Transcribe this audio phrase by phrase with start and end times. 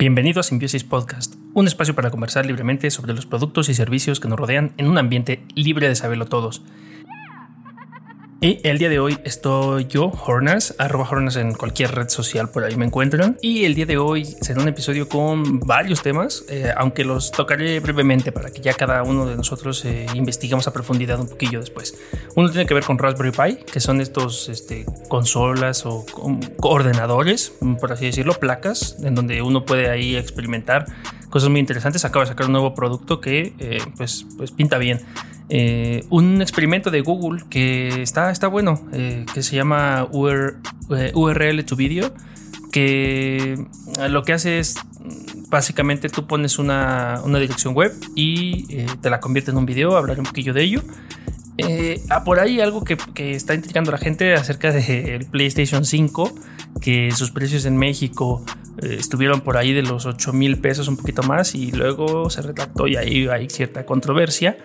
[0.00, 4.28] Bienvenido a Simbiosis Podcast, un espacio para conversar libremente sobre los productos y servicios que
[4.28, 6.62] nos rodean en un ambiente libre de saberlo todos.
[8.42, 12.64] Y el día de hoy estoy yo, Hornas, arroba Hornas en cualquier red social, por
[12.64, 13.36] ahí me encuentran.
[13.42, 17.80] Y el día de hoy será un episodio con varios temas, eh, aunque los tocaré
[17.80, 21.94] brevemente para que ya cada uno de nosotros eh, investigamos a profundidad un poquillo después.
[22.34, 26.06] Uno tiene que ver con Raspberry Pi, que son estos este, consolas o
[26.62, 30.86] ordenadores, por así decirlo, placas, en donde uno puede ahí experimentar
[31.30, 32.04] cosas muy interesantes.
[32.04, 35.00] Acaba de sacar un nuevo producto que eh, pues, pues pinta bien.
[35.48, 41.76] Eh, un experimento de Google que está, está bueno, eh, que se llama URL to
[41.76, 42.12] Video,
[42.70, 43.64] que
[44.08, 44.76] lo que hace es
[45.48, 50.26] básicamente tú pones una, dirección web y te la convierte en un video, hablaré un
[50.26, 50.82] poquillo de ello.
[52.10, 52.96] Ah, por ahí algo que,
[53.34, 56.32] está intrigando la gente acerca del PlayStation 5,
[56.80, 58.44] que sus precios en México
[58.80, 62.86] estuvieron por ahí de los 8 mil pesos, un poquito más, y luego se retractó
[62.86, 64.56] y ahí hay cierta controversia.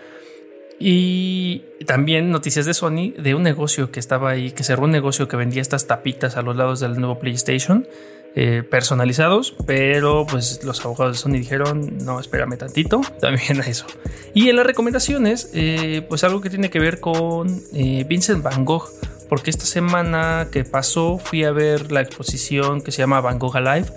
[0.80, 5.28] Y también noticias de Sony de un negocio que estaba ahí, que cerró un negocio
[5.28, 7.88] que vendía estas tapitas a los lados del nuevo PlayStation,
[8.36, 13.86] eh, personalizados, pero pues los abogados de Sony dijeron, no, espérame tantito, también a eso.
[14.34, 18.66] Y en las recomendaciones, eh, pues algo que tiene que ver con eh, Vincent Van
[18.66, 18.90] Gogh,
[19.30, 23.58] porque esta semana que pasó fui a ver la exposición que se llama Van Gogh
[23.58, 23.88] Alive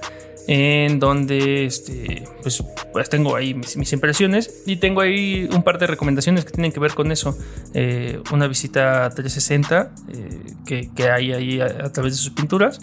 [0.49, 5.87] en donde este, pues, pues tengo ahí mis, impresiones y tengo ahí un par de
[5.87, 7.37] recomendaciones que tienen que ver con eso.
[7.75, 12.81] Eh, una visita 360 eh, que, hay ahí a, través de sus pinturas.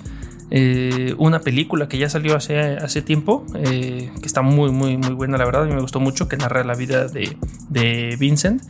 [0.51, 5.39] Eh, una película que ya salió hace, hace tiempo, que está muy, muy, muy buena,
[5.39, 7.35] la verdad, a mí me gustó mucho, que narra la vida de,
[7.69, 8.61] de Vincent.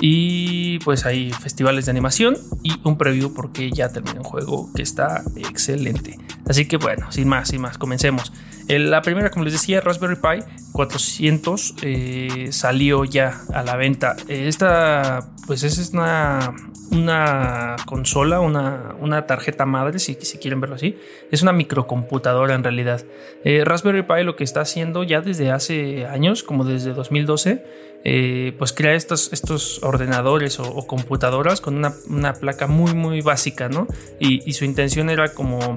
[0.00, 4.82] Y pues hay festivales de animación y un preview porque ya terminó un juego que
[4.82, 6.18] está excelente.
[6.46, 8.32] Así que bueno, sin más, sin más, comencemos.
[8.68, 14.16] La primera, como les decía, Raspberry Pi 400 eh, salió ya a la venta.
[14.28, 16.52] Esta, pues es una,
[16.90, 20.98] una consola, una, una tarjeta madre, si, si, quieren verlo así.
[21.30, 23.04] Es una microcomputadora en realidad.
[23.44, 27.64] Eh, Raspberry Pi lo que está haciendo ya desde hace años, como desde 2012,
[28.04, 33.86] eh, pues crea estos, estos ordenadores o, computadoras con una, placa muy, muy básica, ¿no?
[34.18, 35.76] y su intención era como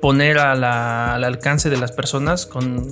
[0.00, 2.86] poner al alcance de las personas con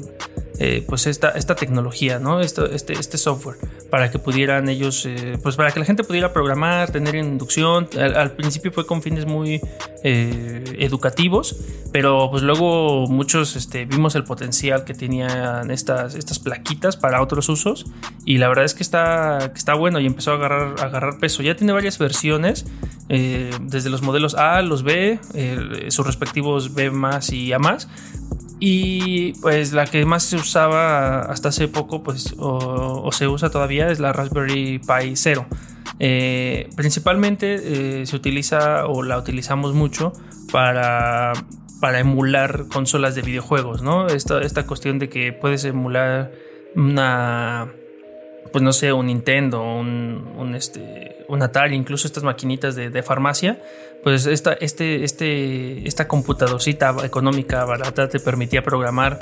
[0.60, 2.40] eh, pues esta, esta tecnología, ¿no?
[2.40, 3.56] Este, este software,
[3.90, 7.88] para que pudieran ellos, eh, pues para que la gente pudiera programar, tener inducción.
[7.98, 9.60] Al, principio fue con fines muy
[10.04, 11.56] eh, educativos,
[11.90, 17.48] pero pues luego muchos este, vimos el potencial que tenían estas, estas plaquitas para otros
[17.48, 17.86] usos
[18.24, 21.18] y la verdad es que está, que está bueno y empezó a agarrar, a agarrar
[21.18, 21.42] peso.
[21.42, 22.64] Ya tiene varias versiones,
[23.08, 25.18] desde los modelos A, los B,
[25.88, 27.88] sus respectivos B más y A más,
[28.60, 33.90] y pues la que más se usaba hasta hace poco, pues, o, se usa todavía,
[33.90, 35.46] es la Raspberry Pi 0.
[36.00, 40.12] Eh, principalmente eh, se utiliza o la utilizamos mucho
[40.50, 41.32] para,
[41.80, 44.06] para emular consolas de videojuegos, ¿no?
[44.08, 46.32] Esta, esta cuestión de que puedes emular
[46.74, 47.72] una
[48.52, 53.02] pues no sé, un Nintendo, un, un, este, un Atari, incluso estas maquinitas de, de,
[53.02, 53.60] farmacia,
[54.02, 59.18] pues esta, este, este, esta computadorcita económica barata te permitía programar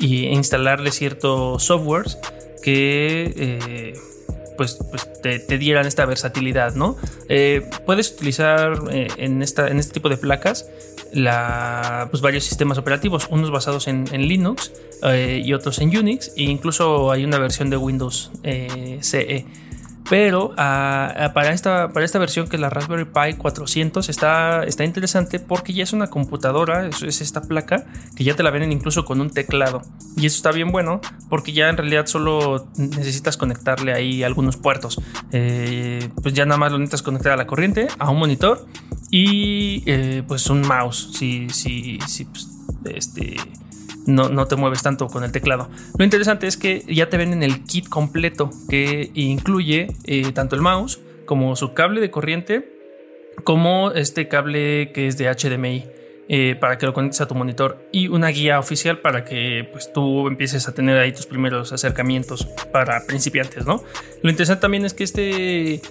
[0.00, 2.18] e instalarle ciertos softwares
[2.62, 3.94] que eh,
[4.62, 6.96] pues, pues te, dieran esta versatilidad, ¿no?
[7.28, 10.68] Eh, puedes utilizar eh, en, esta, en este tipo de placas
[11.12, 14.72] la, pues varios sistemas operativos, unos basados en, Linux
[15.44, 18.30] y otros en Unix, e incluso hay una versión de Windows
[19.00, 19.44] CE.
[20.08, 24.64] Pero ah, ah, para, esta, para esta versión que es la Raspberry Pi 400 está,
[24.64, 27.86] está interesante porque ya es una computadora, es, es esta placa
[28.16, 29.82] que ya te la venden incluso con un teclado.
[30.16, 35.00] Y eso está bien bueno porque ya en realidad solo necesitas conectarle ahí algunos puertos.
[35.30, 38.66] Eh, pues ya nada más lo necesitas conectar a la corriente, a un monitor
[39.10, 41.10] y eh, pues un mouse.
[41.12, 42.48] Si, si, si pues,
[42.84, 43.36] este
[44.06, 45.68] no, te mueves tanto con el teclado.
[45.98, 50.62] Lo interesante es que ya te venden el kit completo que incluye eh, tanto el
[50.62, 52.68] mouse como su cable de corriente
[53.44, 55.84] como este cable que es de HDMI.
[56.28, 59.92] Eh, para que lo conectes a tu monitor y una guía oficial para que pues
[59.92, 63.82] tú empieces a tener ahí tus primeros acercamientos para principiantes, ¿no?
[64.22, 65.82] Lo interesante también es que este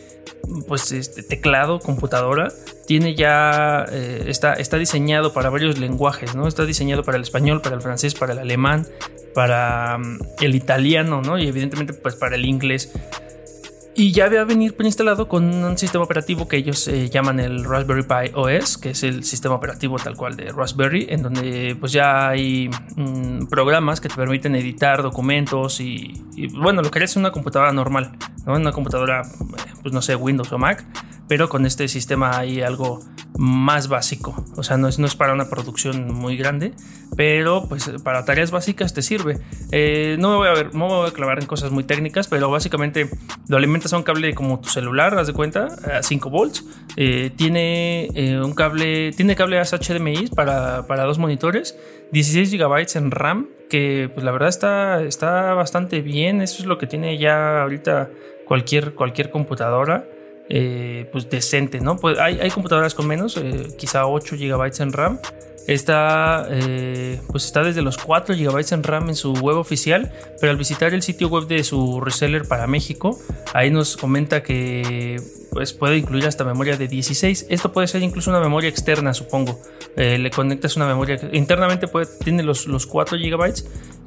[0.68, 2.50] pues este teclado, computadora,
[2.86, 6.48] tiene ya, eh, está, está diseñado para varios lenguajes, ¿no?
[6.48, 8.88] Está diseñado para el español, para el francés, para el alemán,
[9.34, 11.38] para mm, el italiano, ¿no?
[11.38, 12.92] Y evidentemente pues para el inglés.
[14.02, 17.64] Y ya va a venir preinstalado con un sistema operativo que ellos eh, llaman el
[17.64, 21.92] Raspberry Pi OS, que es el sistema operativo tal cual de Raspberry, en donde pues
[21.92, 26.20] ya hay mm, programas que te permiten editar documentos y,
[26.58, 28.14] bueno, lo que harías en una computadora normal,
[28.48, 28.56] ¿no?
[28.56, 29.22] Una computadora,
[29.84, 30.84] pues no sé, Windows o Mac,
[31.32, 33.00] pero con este sistema hay algo
[33.38, 34.46] más básico.
[34.58, 36.74] O sea, no es, no es para una producción muy grande,
[37.16, 39.40] pero pues para tareas básicas te sirve.
[39.72, 42.28] Eh, no, me voy a ver, no me voy a clavar en cosas muy técnicas,
[42.28, 43.10] pero básicamente
[43.48, 45.68] lo alimentas a un cable como tu celular, haz de cuenta,
[46.00, 46.66] a 5 volts.
[46.98, 51.78] Eh, tiene eh, un cable, tiene cables HDMI para, para dos monitores,
[52.12, 56.42] 16 GB en RAM, que pues la verdad está, está bastante bien.
[56.42, 58.10] Eso es lo que tiene ya ahorita
[58.46, 60.06] cualquier, cualquier computadora.
[60.54, 61.96] Eh, pues decente, ¿no?
[61.96, 65.20] Pues hay, hay computadoras con menos, eh, quizá 8 GB en RAM.
[65.66, 70.12] Está, eh, pues está desde los 4 GB en RAM en su web oficial,
[70.42, 73.18] pero al visitar el sitio web de su reseller para México,
[73.54, 75.22] ahí nos comenta que
[75.52, 77.46] pues puede incluir hasta memoria de 16.
[77.50, 79.58] Esto puede ser incluso una memoria externa, supongo.
[79.96, 83.54] le conectas una memoria internamente puede, tiene los, los 4 GB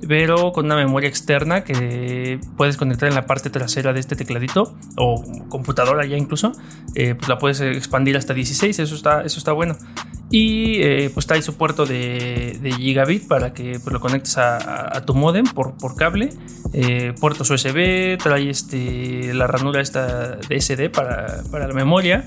[0.09, 4.75] pero con una memoria externa que puedes conectar en la parte trasera de este tecladito
[4.97, 6.53] o computadora ya incluso,
[6.95, 9.77] eh, pues la puedes expandir hasta 16, eso está, eso está bueno.
[10.31, 15.15] Y eh, pues trae su puerto de, gigabit para que pues, lo conectes a, tu
[15.15, 16.31] modem por, por cable,
[16.73, 22.25] eh, puertos USB, trae este, la ranura esta de SD para, para la memoria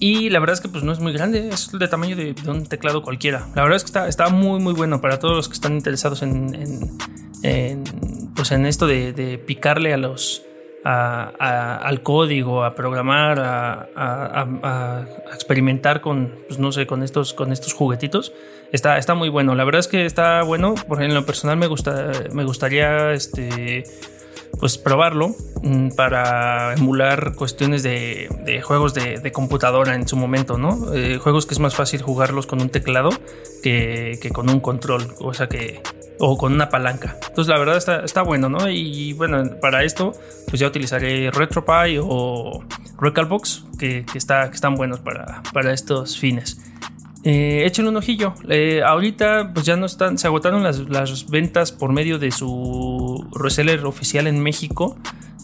[0.00, 2.64] y la verdad es que pues no es muy grande, es de tamaño de, un
[2.66, 3.46] teclado cualquiera.
[3.54, 6.22] La verdad es que está, está, muy muy bueno para todos los que están interesados
[6.22, 6.98] en,
[8.34, 10.42] pues en esto de, picarle a los
[10.82, 13.38] al código, a programar,
[13.94, 18.32] a, experimentar con, pues no sé, con estos, con estos juguetitos.
[18.72, 19.54] Está, está muy bueno.
[19.54, 20.76] La verdad es que está bueno.
[20.88, 23.84] Por en lo personal me gusta, me gustaría este
[24.58, 30.92] pues probarlo mm, para emular cuestiones de, juegos de, computadora en su momento, ¿no?
[30.94, 33.10] Eh, juegos que es más fácil jugarlos con un teclado
[33.62, 35.82] que, con un control, o sea que
[36.18, 37.16] o con una palanca.
[37.28, 38.68] Entonces la verdad está, está bueno, ¿no?
[38.68, 40.12] Y bueno, para esto
[40.48, 42.62] pues ya utilizaré RetroPie o
[43.00, 46.58] Recalbox que, que, está, que están buenos para, para estos fines.
[47.24, 48.34] Eh, échenle un ojillo.
[48.48, 53.26] Eh, ahorita pues ya no están, se agotaron las, las, ventas por medio de su
[53.32, 54.96] reseller oficial en México.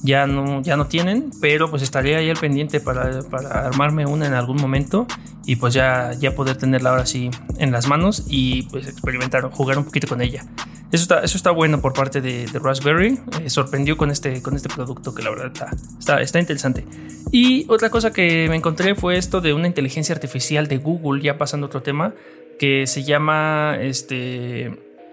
[0.03, 4.27] Ya no, ya no tienen, pero pues estaré ahí al pendiente para, para, armarme una
[4.27, 5.07] en algún momento
[5.45, 9.79] y pues ya, ya poder tenerla ahora sí en las manos y pues experimentar, jugar
[9.79, 10.45] un poquito con ella.
[10.93, 13.19] Eso está, eso está bueno por parte de, Raspberry.
[13.43, 15.53] Eh, sorprendió con este, con este producto que la verdad
[15.99, 16.85] está, está, interesante.
[17.33, 21.39] Y otra cosa que me encontré fue esto de una inteligencia artificial de Google, ya
[21.39, 22.15] pasando otro tema,
[22.59, 24.67] que se llama este,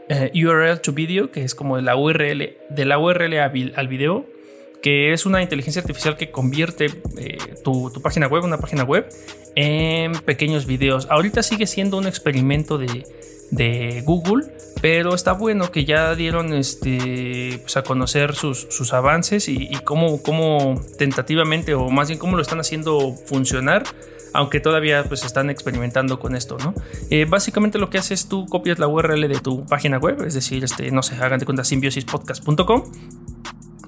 [0.10, 3.40] eh, URL to video, que es como la URL, de la URL
[3.76, 4.28] al video,
[4.84, 6.88] que es una inteligencia artificial que convierte
[7.18, 9.08] eh, tu, página web, una página web,
[9.56, 11.08] en pequeños videos.
[11.10, 14.46] Ahorita sigue siendo un experimento de, Google,
[14.82, 20.82] pero está bueno que ya dieron este, pues a conocer sus, avances y, cómo, cómo,
[20.98, 23.84] tentativamente, o más bien cómo lo están haciendo funcionar,
[24.34, 26.74] aunque todavía pues están experimentando con esto, ¿no?
[27.10, 30.34] Eh, básicamente lo que haces es tú copias la URL de tu página web, es
[30.34, 32.84] decir, este, no sé, hagan cuenta simbiosispodcast.com.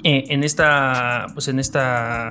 [0.08, 2.30] Eh, en, esta, pues en esta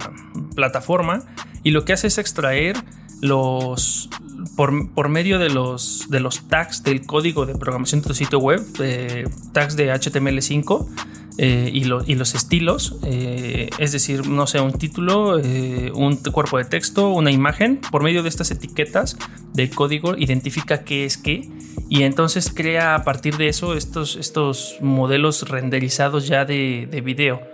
[0.55, 1.25] plataforma
[1.65, 2.77] y lo que hace es extraer
[3.21, 4.09] los,
[4.55, 8.63] por, medio de los, de los tags del código de programación de tu sitio web,
[9.53, 10.87] tags de HTML5
[11.37, 16.59] eh, y, y, los estilos, eh, es decir, no sé, un título, eh, un cuerpo
[16.59, 19.17] de texto, una imagen, por medio de estas etiquetas
[19.53, 21.49] del código identifica qué es qué
[21.89, 27.54] y entonces crea a partir de eso estos, estos modelos renderizados ya de, de video.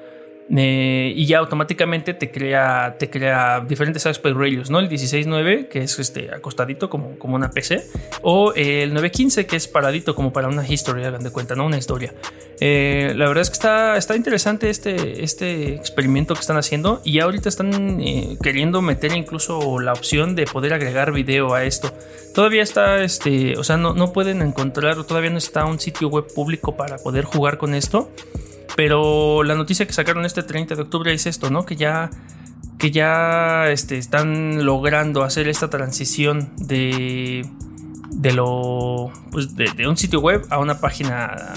[0.56, 4.80] Eh, y ya automáticamente te crea, te crea diferentes aspect ratios, ¿no?
[4.80, 7.86] El 16.9, que es este acostadito como, como una PC,
[8.22, 11.66] o el 9.15, que es paradito como para una historia, hagan de cuenta, ¿no?
[11.66, 12.14] Una historia.
[12.58, 17.20] Eh, la verdad es que está, está interesante este, este experimento que están haciendo y
[17.20, 21.92] ahorita están eh, queriendo meter incluso la opción de poder agregar video a esto.
[22.34, 26.26] Todavía está, este, o sea, no, no pueden encontrar, todavía no está un sitio web
[26.34, 28.10] público para poder jugar con esto.
[28.76, 31.64] Pero la noticia que sacaron este 30 de octubre es esto, ¿no?
[31.64, 32.10] Que ya,
[32.78, 37.46] que ya este, están logrando hacer esta transición de,
[38.10, 41.54] de lo, pues de, un sitio web a una página,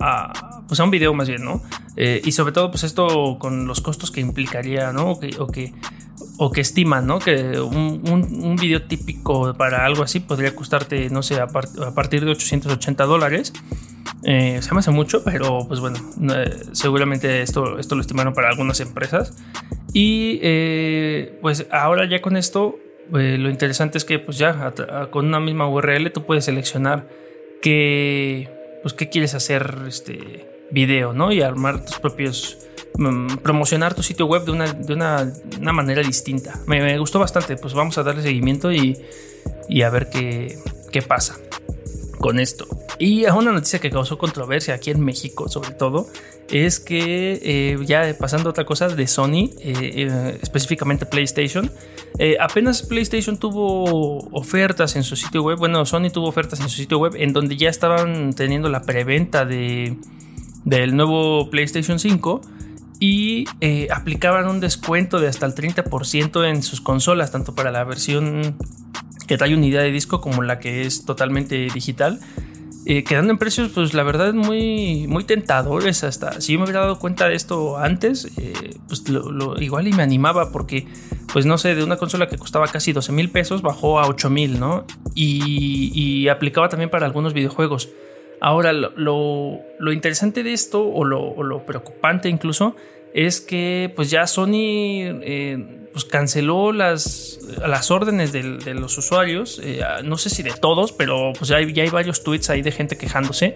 [0.00, 1.62] a, pues a un video más bien, ¿no?
[1.96, 5.12] Eh, y sobre todo, pues esto con los costos que implicaría, ¿no?
[5.12, 5.72] O que, o que,
[6.38, 7.18] o que estiman, ¿no?
[7.18, 8.02] Que un,
[8.42, 13.52] un, video típico para algo así podría costarte, no sé, a, partir de 880 dólares.
[14.24, 15.98] Eh, se me hace mucho, pero pues bueno,
[16.34, 19.36] eh, seguramente esto, esto lo estimaron para algunas empresas.
[19.92, 22.78] Y eh, pues ahora ya con esto,
[23.10, 24.72] lo interesante es que pues ya
[25.10, 27.08] con una misma URL tú puedes seleccionar
[27.62, 28.50] qué,
[28.82, 31.30] pues, qué quieres hacer este video, ¿no?
[31.30, 32.58] Y armar tus propios
[33.42, 36.60] promocionar tu sitio web de una, de una, manera distinta.
[36.66, 38.96] Me, gustó bastante, pues vamos a darle seguimiento y,
[39.68, 40.58] y a ver qué,
[40.92, 41.36] qué pasa
[42.18, 42.66] con esto.
[42.98, 46.06] Y una noticia que causó controversia aquí en México, sobre todo,
[46.50, 51.70] es que eh, ya pasando a otra cosa de Sony, eh, eh, específicamente PlayStation,
[52.38, 56.98] apenas PlayStation tuvo ofertas en su sitio web, bueno, Sony tuvo ofertas en su sitio
[56.98, 59.96] web en donde ya estaban teniendo la preventa de,
[60.64, 62.40] del nuevo PlayStation 5
[63.06, 63.44] y
[63.90, 68.56] aplicaban un descuento de hasta el 30% en sus consolas, tanto para la versión
[69.26, 72.20] que trae unidad de disco como la que es totalmente digital.
[72.86, 76.40] Eh, quedando en precios, pues la verdad muy, muy tentadores hasta.
[76.40, 79.02] Si yo me hubiera dado cuenta de esto antes, eh, pues
[79.60, 80.86] igual y me animaba porque,
[81.32, 84.28] pues no sé, de una consola que costaba casi 12 mil pesos bajó a 8
[84.28, 84.84] mil, ¿no?
[85.14, 87.90] Y, aplicaba también para algunos videojuegos.
[88.40, 92.76] Ahora, lo, lo interesante de esto, o lo preocupante incluso,
[93.14, 99.80] es que pues ya Sony eh, pues canceló las, las órdenes de, los usuarios, eh,
[100.02, 102.72] no sé si de todos, pero pues ya hay, ya hay varios tweets ahí de
[102.72, 103.54] gente quejándose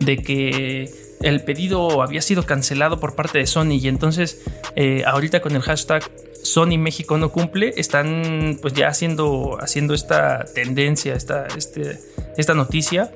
[0.00, 0.90] de que
[1.22, 4.42] el pedido había sido cancelado por parte de Sony y entonces
[4.74, 6.02] eh, ahorita con el hashtag
[6.42, 12.00] Sony México no cumple están pues ya haciendo, haciendo esta tendencia, esta, este,
[12.36, 13.12] esta noticia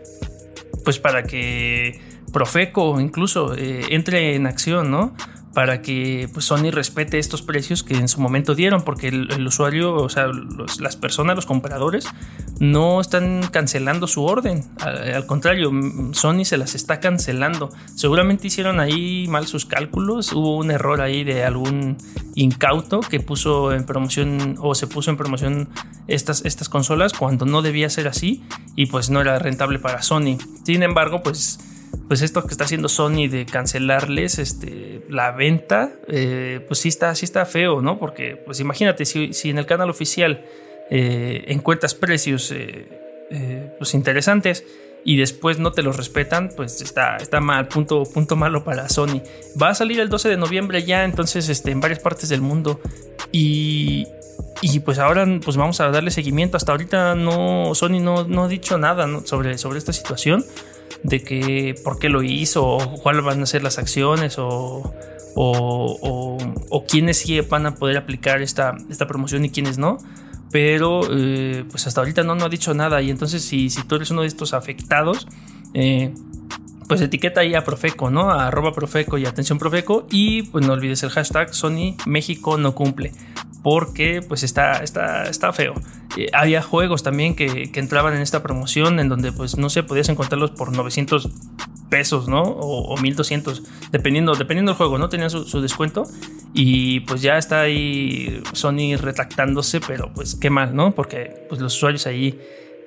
[0.84, 2.00] pues para que
[2.32, 5.16] Profeco incluso entre en acción, ¿no?
[5.54, 9.94] Para que pues, Sony respete estos precios que en su momento dieron, porque el, usuario,
[9.94, 10.28] o sea,
[10.78, 12.06] las personas, los compradores,
[12.60, 14.64] no están cancelando su orden.
[14.78, 15.72] Al, contrario,
[16.12, 17.70] Sony se las está cancelando.
[17.94, 21.96] Seguramente hicieron ahí mal sus cálculos, hubo un error ahí de algún
[22.34, 25.68] incauto que puso en promoción o se puso en promoción
[26.06, 28.44] estas, estas consolas cuando no debía ser así
[28.76, 30.38] y pues no era rentable para Sony.
[30.64, 31.58] Sin embargo, pues
[32.08, 37.14] pues esto que está haciendo Sony de cancelarles este, la venta, eh, pues sí está,
[37.14, 37.98] sí está feo, ¿no?
[37.98, 40.44] Porque, pues imagínate, si, en el canal oficial
[40.90, 44.64] eh, encuentras precios eh, pues interesantes
[45.04, 49.22] y después no te los respetan, pues está, está mal, punto, punto malo para Sony.
[49.60, 52.80] Va a salir el 12 de noviembre ya, entonces, este, en varias partes del mundo.
[53.32, 54.06] Y,
[54.62, 56.56] y pues ahora pues vamos a darle seguimiento.
[56.56, 60.44] Hasta ahorita no, Sony no, no ha dicho nada sobre, sobre esta situación
[61.02, 64.92] de que por qué lo hizo o cuáles van a ser las acciones o,
[65.34, 69.98] o, quiénes sí van a poder aplicar esta, esta promoción y quiénes no.
[70.50, 73.94] Pero eh, pues hasta ahorita no, no ha dicho nada y entonces si, si tú
[73.94, 75.28] eres uno de estos afectados,
[75.74, 76.12] eh,
[76.90, 78.32] pues etiqueta ahí a Profeco, ¿no?
[78.32, 82.74] A arroba Profeco y atención Profeco y pues no olvides el hashtag Sony México no
[82.74, 83.12] cumple
[83.62, 85.74] porque pues está, está, está feo.
[86.16, 90.08] Eh, había juegos también que, entraban en esta promoción en donde pues no sé, podías
[90.08, 91.28] encontrarlos por 900
[91.90, 92.42] pesos, ¿no?
[92.42, 95.08] O, 1200, dependiendo, dependiendo del juego, ¿no?
[95.08, 96.08] Tenían su, descuento
[96.54, 100.90] y pues ya está ahí Sony retractándose, pero pues qué mal, ¿no?
[100.90, 102.36] Porque pues los usuarios ahí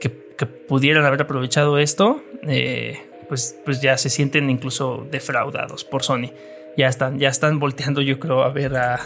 [0.02, 0.10] que,
[0.46, 6.32] pudieran haber aprovechado esto, eh, pues, pues ya se sienten incluso defraudados por Sony
[6.76, 9.00] ya están, ya están volteando, yo creo, a ver a,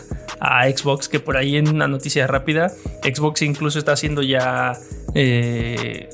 [0.75, 2.69] Xbox, que por ahí en una noticia rápida,
[3.03, 4.73] Xbox incluso está haciendo ya
[5.15, 6.09] eh,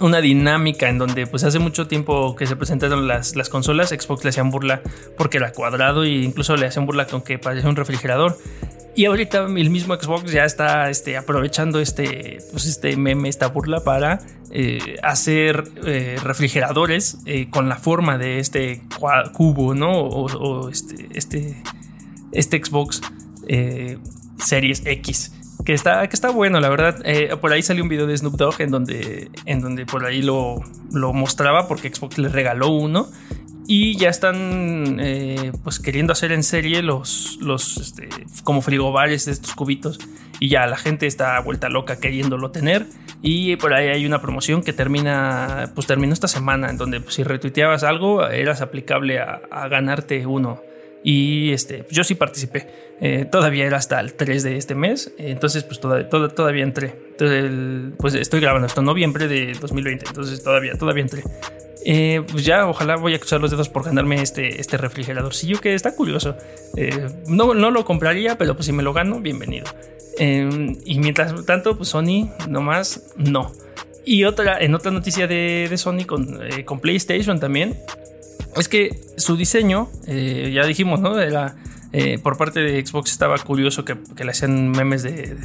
[0.00, 4.24] una dinámica en donde pues hace mucho tiempo que se presentaron las, las consolas, Xbox
[4.24, 4.82] le hacían burla
[5.16, 8.38] porque era cuadrado e incluso le hacían burla con que parecía un refrigerador.
[8.96, 13.80] Y ahorita el mismo Xbox ya está este, aprovechando este, pues este meme, esta burla
[13.80, 14.20] para
[14.50, 18.82] eh, hacer eh, refrigeradores eh, con la forma de este
[19.32, 19.90] cubo, ¿no?
[19.98, 21.62] O, este, este,
[22.30, 23.00] este Xbox
[24.38, 25.32] Series X.
[25.64, 27.02] Que está, que está bueno, la verdad.
[27.40, 30.62] por ahí salió un video de Snoop Dogg en donde, en donde por ahí lo,
[30.92, 33.08] lo mostraba porque Xbox le regaló uno
[33.66, 38.08] y ya están eh, pues queriendo hacer en serie los, los este,
[38.42, 39.98] como frigobares de estos cubitos.
[40.40, 42.86] Y ya la gente está vuelta loca queriéndolo tener.
[43.22, 47.14] Y por ahí hay una promoción que termina, pues terminó esta semana, en donde pues,
[47.14, 50.60] si retuiteabas algo, eras aplicable a, ganarte uno.
[51.02, 52.68] Y este, yo sí participé.
[53.00, 55.12] Eh, todavía era hasta el 3 de este mes.
[55.16, 56.94] entonces, pues todavía, todavía entré.
[57.12, 60.04] Entonces, pues estoy grabando esto en noviembre de 2020.
[60.06, 61.22] Entonces, todavía, todavía entré.
[61.86, 65.74] Eh, pues ya, ojalá voy a cruzar los dedos por ganarme este, este refrigeradorcillo que
[65.74, 66.36] está curioso.
[66.76, 69.66] Eh, no, no lo compraría, pero pues si me lo gano, bienvenido.
[70.18, 73.52] Em, y mientras tanto, pues Sony nomás no.
[74.06, 77.78] Y otra, en otra noticia de, Sony con, eh, con, PlayStation también,
[78.56, 81.20] es que su diseño, ya dijimos, ¿no?
[81.20, 81.56] Era
[82.22, 85.36] por parte de Xbox estaba curioso que, le hacían memes de,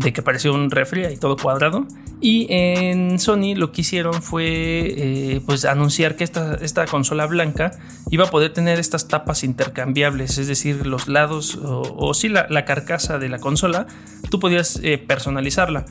[0.00, 1.86] que parecía un refri y todo cuadrado.
[2.20, 7.72] Y en Sony lo que hicieron fue eh, pues anunciar que esta, esta, consola blanca
[8.10, 12.64] iba a poder tener estas tapas intercambiables, es decir, los lados o, si la, la,
[12.64, 13.86] carcasa de la consola,
[14.30, 15.84] tú podías personalizarla.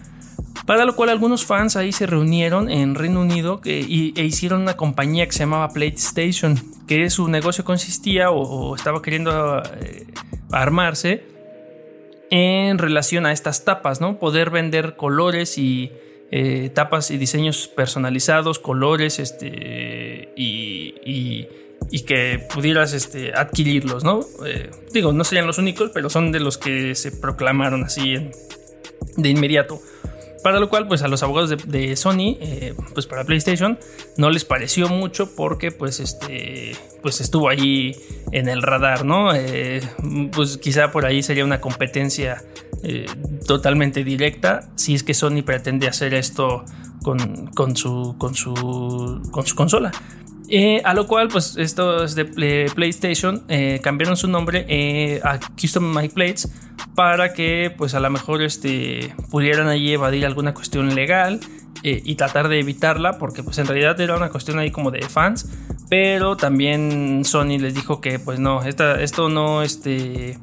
[0.65, 4.77] Para lo cual algunos fans ahí se reunieron en Reino Unido y, e hicieron una
[4.77, 6.57] compañía que se llamaba PlayStation,
[6.88, 10.07] que su negocio consistía o, estaba queriendo eh,
[10.51, 11.32] armarse
[12.35, 14.17] en relación a estas tapas, ¿no?
[14.17, 15.91] Poder vender colores y
[16.31, 21.47] eh, tapas y diseños personalizados, colores, este, y,
[22.07, 24.21] que pudieras este, adquirirlos, ¿no?
[24.47, 28.15] Eh, digo, no serían los únicos, pero son de los que se proclamaron así
[29.15, 29.79] de inmediato.
[30.43, 33.79] Para lo cual, pues a los abogados de, Sony, eh, pues para PlayStation,
[34.17, 37.95] no les pareció mucho porque pues este, pues estuvo ahí
[38.31, 39.33] en el radar, ¿no?
[39.33, 39.81] Eh,
[40.33, 42.43] pues quizá por ahí sería una competencia
[42.83, 43.05] eh,
[43.47, 46.65] totalmente directa si es que Sony pretende hacer esto
[47.03, 49.91] con, con, su, con, su, con su consola.
[50.83, 52.25] A lo cual, pues estos de
[52.73, 53.43] PlayStation
[53.81, 56.50] cambiaron su nombre a Custom My Plates
[56.95, 61.39] para que pues a lo mejor este, pudieran ahí evadir alguna cuestión legal
[61.83, 65.01] eh, y tratar de evitarla porque pues en realidad era una cuestión ahí como de
[65.01, 65.50] fans
[65.89, 70.38] pero también Sony les dijo que pues no esto no este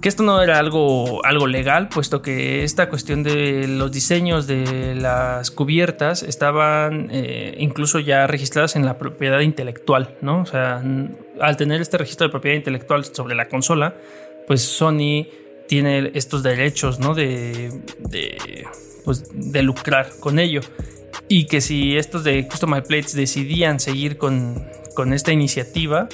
[0.00, 4.94] que esto no era algo, algo legal, puesto que esta cuestión de los diseños de
[4.94, 10.40] las cubiertas estaban eh, incluso ya registradas en la propiedad intelectual, ¿no?
[10.40, 10.82] O sea,
[11.40, 13.94] al tener este registro de propiedad intelectual sobre la consola,
[14.46, 15.26] pues Sony
[15.68, 17.14] tiene estos derechos, ¿no?
[17.14, 17.70] De,
[18.08, 18.66] de,
[19.04, 20.62] pues, de lucrar con ello.
[21.28, 26.08] Y que si estos de Custom Plates decidían seguir con, con esta iniciativa,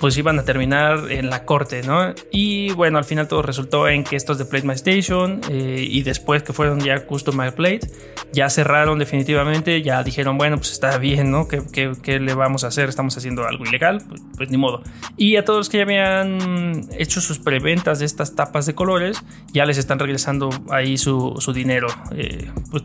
[0.00, 2.14] pues iban a terminar en la corte, ¿no?
[2.30, 6.02] Y bueno, al final todo resultó en que estos de Plate My Station eh, y
[6.02, 7.90] después que fueron ya Custom My Plate,
[8.32, 11.46] ya cerraron definitivamente, ya dijeron, bueno, pues está bien, ¿no?
[11.48, 12.88] ¿Qué, le vamos a hacer?
[12.88, 14.82] Estamos haciendo algo ilegal, pues, pues, ni modo.
[15.16, 19.22] Y a todos los que ya habían hecho sus preventas de estas tapas de colores,
[19.52, 21.88] ya les están regresando ahí su, dinero.
[22.14, 22.84] Eh, pues,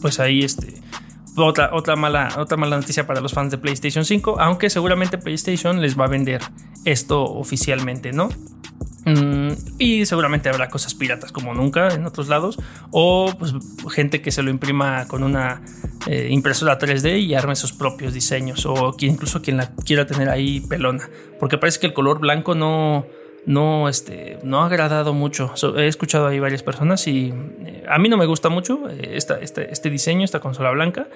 [0.00, 0.82] pues ahí este
[1.36, 5.80] otra, otra, mala, otra mala noticia para los fans de PlayStation 5, aunque seguramente PlayStation
[5.80, 6.40] les va a vender
[6.84, 8.28] esto oficialmente, ¿no?
[9.04, 12.58] Mm, y seguramente habrá cosas piratas como nunca en otros lados.
[12.90, 13.54] O pues,
[13.90, 15.62] gente que se lo imprima con una
[16.06, 18.64] eh, impresora 3D y arme sus propios diseños.
[18.66, 21.08] O incluso quien la quiera tener ahí pelona.
[21.40, 23.06] Porque parece que el color blanco no,
[23.44, 25.52] no, este, no ha agradado mucho.
[25.76, 27.32] he escuchado ahí varias personas y
[27.64, 31.08] eh, a mí no me gusta mucho eh, este diseño, esta consola blanca.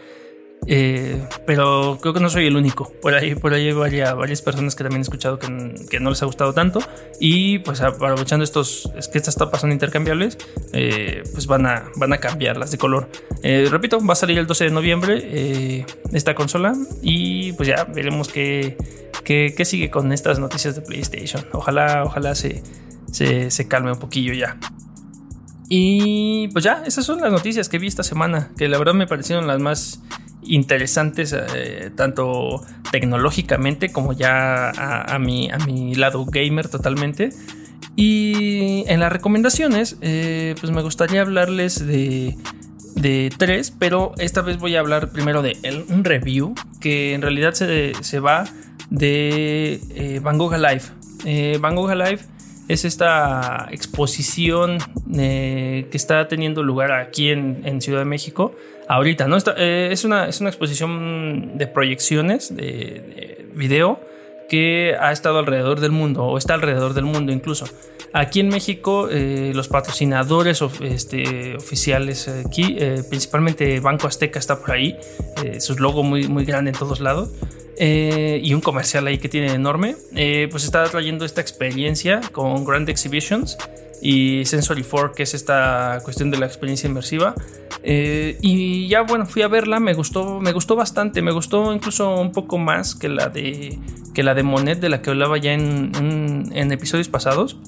[0.66, 2.90] Eh, pero creo que no soy el único.
[3.00, 6.10] Por ahí, por ahí hay varias, varias personas que también he escuchado que, que, no
[6.10, 6.80] les ha gustado tanto.
[7.20, 10.38] Y pues aprovechando estos, es que estas tapas son intercambiables,
[10.70, 13.08] pues van a, van a cambiarlas de color.
[13.42, 18.76] repito, va a salir el 12 de noviembre esta consola y pues ya veremos qué
[19.26, 21.44] ¿Qué, sigue con estas noticias de PlayStation?
[21.52, 22.62] Ojalá, ojalá se,
[23.10, 24.56] se, calme un poquillo ya.
[25.68, 29.08] Y pues ya, esas son las noticias que vi esta semana, que la verdad me
[29.08, 30.00] parecieron las más
[30.48, 37.30] interesantes, eh, tanto tecnológicamente como ya a, mi, a mi lado gamer totalmente.
[37.96, 42.36] Y en las recomendaciones, eh, pues me gustaría hablarles de,
[42.94, 45.56] de tres, pero esta vez voy a hablar primero de
[45.88, 48.44] un review que en realidad se, se va
[48.90, 50.82] de eh, Van Gogh Alive.
[51.24, 52.20] Eh, Van Gogh Alive
[52.68, 54.78] es esta exposición
[55.14, 58.54] eh, que está teniendo lugar aquí en, Ciudad de México.
[58.88, 59.36] Ahorita, ¿no?
[59.36, 64.00] es, una, es una exposición de proyecciones de, video
[64.48, 67.66] que ha estado alrededor del mundo, o está alrededor del mundo incluso.
[68.12, 72.78] Aquí en México, los patrocinadores este, oficiales aquí,
[73.10, 74.96] principalmente Banco Azteca está por ahí,
[75.58, 77.30] su logo muy, muy grande en todos lados.
[77.78, 82.64] Eh, y un comercial ahí que tiene enorme, eh, pues está trayendo esta experiencia con
[82.64, 83.58] Grand Exhibitions
[84.00, 87.34] y Sensory 4, que es esta cuestión de la experiencia inmersiva.
[87.82, 92.18] Eh, y ya bueno, fui a verla, me gustó, me gustó bastante, me gustó incluso
[92.18, 93.78] un poco más que la de,
[94.14, 95.92] que la de Monet, de la que hablaba ya en,
[96.52, 97.58] en, episodios pasados.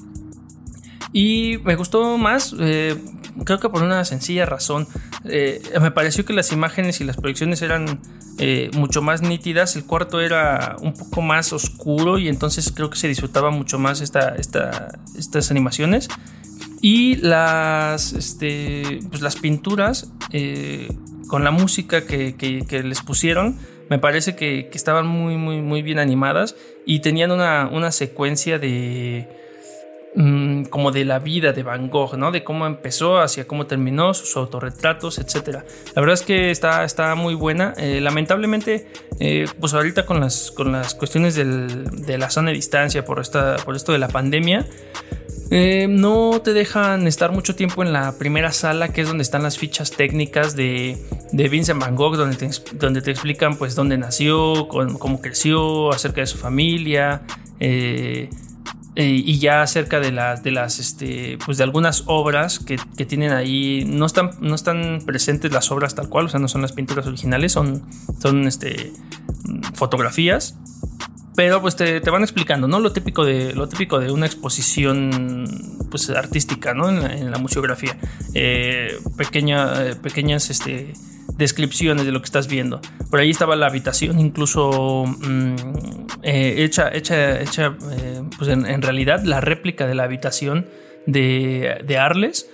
[1.11, 4.87] Y me gustó más, creo que por una sencilla razón.
[5.23, 7.99] me pareció que las imágenes y las proyecciones eran
[8.41, 9.75] eh, mucho más nítidas.
[9.75, 13.99] El cuarto era un poco más oscuro y entonces creo que se disfrutaba mucho más
[13.99, 16.07] esta, estas animaciones.
[16.81, 20.87] Y las, este, pues las pinturas eh,
[21.27, 23.57] con la música que, les pusieron
[23.89, 29.27] me parece que, estaban muy, muy, muy bien animadas y tenían una, una secuencia de
[30.21, 32.31] mm, como de la vida de Van Gogh, ¿no?
[32.31, 35.63] De cómo empezó, hacia cómo terminó, sus autorretratos, etc.
[35.95, 37.73] La verdad es que está, está muy buena.
[37.77, 38.87] Eh, lamentablemente,
[39.19, 43.55] eh, pues ahorita con las, con las cuestiones de la zona de distancia por, esta,
[43.65, 44.67] por esto de la pandemia,
[45.51, 49.41] eh, no te dejan estar mucho tiempo en la primera sala, que es donde están
[49.41, 50.97] las fichas técnicas de,
[51.31, 56.27] Vincent Van Gogh, donde te, donde te explican pues dónde nació, cómo, creció, acerca de
[56.27, 57.23] su familia.
[57.59, 58.29] Eh,
[58.99, 63.31] eh, y ya acerca de las, de las, este, pues de algunas obras que, tienen
[63.31, 66.73] ahí, no están, no están presentes las obras tal cual, o sea, no son las
[66.73, 67.81] pinturas originales, son,
[68.19, 68.91] son este,
[69.73, 70.57] fotografías
[71.39, 72.81] pero pues te, van explicando, ¿no?
[72.81, 75.45] Lo típico de, lo típico de una exposición
[75.89, 76.89] pues, artística, ¿no?
[76.89, 77.95] En la, museografía.
[78.33, 80.91] Eh, eh, pequeñas este,
[81.37, 82.81] descripciones de lo que estás viendo.
[83.09, 85.55] Por ahí estaba la habitación, incluso mm,
[86.23, 87.73] eh, hecha, hecha, hecha
[88.37, 90.65] pues en, realidad la réplica de la habitación
[91.05, 92.49] de, de Arles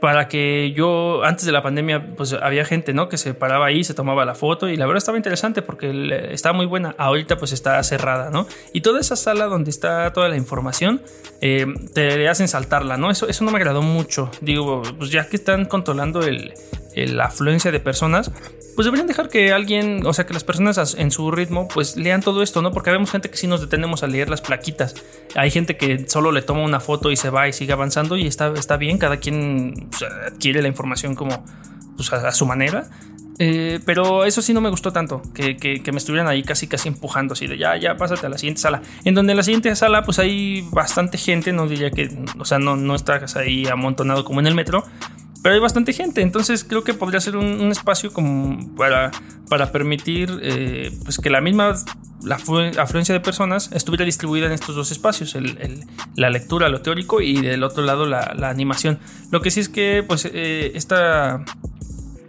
[0.00, 3.08] para que yo, antes de la pandemia, pues había gente, ¿no?
[3.08, 5.90] Que se paraba ahí, se tomaba la foto y la verdad estaba interesante porque
[6.30, 6.94] estaba muy buena.
[6.98, 8.46] Ahorita pues está cerrada, ¿no?
[8.72, 11.02] Y toda esa sala donde está toda la información,
[11.40, 13.10] eh, te hacen saltarla, ¿no?
[13.10, 14.30] Eso, eso no me agradó mucho.
[14.40, 16.52] Digo, pues ya que están controlando el,
[17.06, 18.30] la afluencia de personas,
[18.74, 22.22] pues deberían dejar que alguien, o sea, que las personas en su ritmo, pues lean
[22.22, 22.72] todo esto, ¿no?
[22.72, 24.94] Porque vemos gente que sí nos detenemos a leer las plaquitas.
[25.34, 28.26] Hay gente que solo le toma una foto y se va y sigue avanzando y
[28.26, 29.90] está, está bien, cada quien
[30.26, 31.44] adquiere la información como
[31.96, 32.88] pues, a, su manera.
[33.38, 36.88] Eh, pero eso sí no me gustó tanto, que, que, me estuvieran ahí casi casi
[36.88, 38.82] empujando, así de ya, ya, pásate a la siguiente sala.
[39.04, 42.76] En donde la siguiente sala pues hay bastante gente, no diría que, o sea, no,
[42.76, 44.84] no estás ahí amontonado como en el metro,
[45.42, 49.10] pero hay bastante gente, entonces creo que podría ser un, espacio como para,
[49.48, 51.74] para permitir eh, pues que la misma
[52.22, 55.36] la afluencia de personas estuviera distribuida en estos dos espacios,
[56.16, 58.98] la lectura, lo teórico y del otro lado la, animación.
[59.30, 61.44] Lo que sí es que pues eh, esta,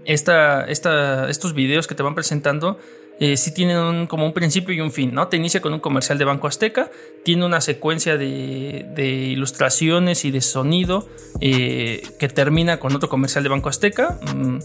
[0.06, 2.80] esta, estos videos que te van presentando
[3.22, 5.28] eh, sí tienen como un principio y un fin, ¿no?
[5.28, 6.90] Te inicia con un comercial de Banco Azteca,
[7.24, 11.08] tiene una secuencia de, ilustraciones y de sonido
[11.40, 14.20] eh, que termina con otro comercial de Banco Azteca.
[14.34, 14.58] Mm,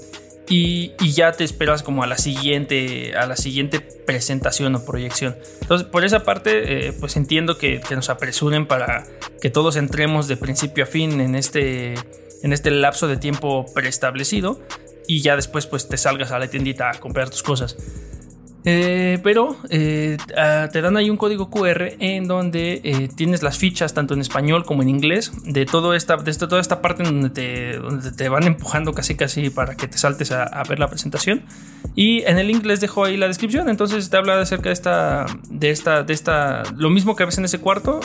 [0.49, 5.89] y, ya te esperas como a la siguiente a la siguiente presentación o proyección entonces
[5.89, 9.07] por esa parte eh, pues entiendo que, nos apresuren para
[9.41, 11.95] que todos entremos de principio a fin en este
[12.43, 14.61] en este lapso de tiempo preestablecido
[15.09, 17.77] y ya después pues te salgas a la tiendita a comprar tus cosas
[18.69, 20.17] eh, pero eh,
[20.73, 24.65] te dan ahí un código QR en donde eh, tienes las fichas tanto en español
[24.65, 28.29] como en inglés de, todo esta, de toda esta parte en donde te, donde te
[28.29, 31.45] van empujando casi casi para que te saltes a, ver la presentación.
[31.95, 35.71] Y en el inglés dejo ahí la descripción, entonces te habla acerca de esta, de
[35.71, 38.01] esta, de esta, lo mismo que ves en ese cuarto,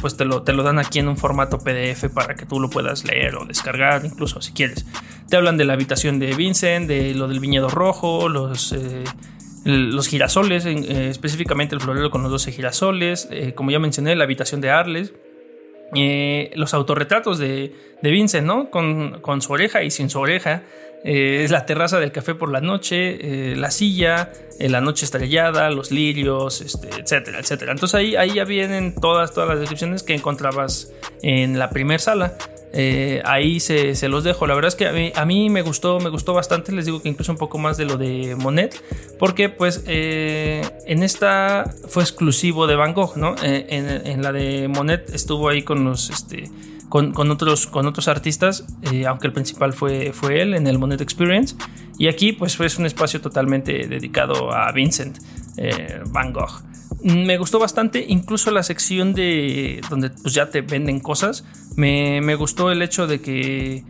[0.00, 2.68] pues te lo, te lo dan aquí en un formato PDF para que tú lo
[2.68, 4.84] puedas leer o descargar, incluso si quieres.
[5.28, 8.74] Te hablan de la habitación de Vincent, de lo del viñedo rojo, los
[9.64, 14.24] los girasoles, eh, específicamente el florero con los 12 girasoles, eh, como ya mencioné, la
[14.24, 15.12] habitación de Arles,
[15.94, 18.70] eh, los autorretratos de, de Vincent, ¿no?
[18.70, 20.62] Con, con, su oreja y sin su oreja,
[21.02, 26.60] es la terraza del café por la noche, la silla, la noche estrellada, los lirios,
[26.60, 27.72] este, etcétera, etcétera.
[27.72, 30.92] Entonces ahí, ahí ya vienen todas, todas las descripciones que encontrabas
[31.22, 32.36] en la primera sala.
[32.72, 34.46] Eh, ahí se, los dejo.
[34.46, 36.72] La verdad es que a mí, me gustó, me gustó bastante.
[36.72, 38.80] Les digo que incluso un poco más de lo de Monet,
[39.18, 43.34] porque pues eh, en esta fue exclusivo de Van Gogh, ¿no?
[43.42, 43.66] Eh,
[44.04, 46.50] en, la de Monet estuvo ahí con los, este,
[46.88, 48.64] con, otros, con otros artistas,
[49.06, 51.56] aunque el principal fue, fue él en el Monet Experience.
[51.98, 55.18] Y aquí pues fue un espacio totalmente dedicado a Vincent
[56.12, 56.62] Van Gogh.
[57.02, 61.44] Me gustó bastante, incluso la sección de donde pues ya te venden cosas.
[61.76, 63.84] Me, gustó el hecho de que